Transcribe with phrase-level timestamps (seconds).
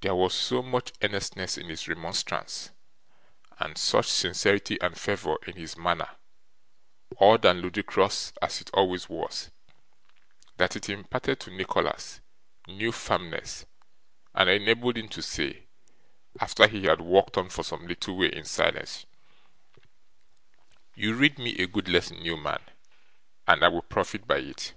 [0.00, 2.70] There was so much earnestness in his remonstrance,
[3.60, 6.16] and such sincerity and fervour in his manner,
[7.20, 9.52] odd and ludicrous as it always was,
[10.56, 12.20] that it imparted to Nicholas
[12.66, 13.64] new firmness,
[14.34, 15.68] and enabled him to say,
[16.40, 19.06] after he had walked on for some little way in silence:
[20.96, 22.64] 'You read me a good lesson, Newman,
[23.46, 24.74] and I will profit by it.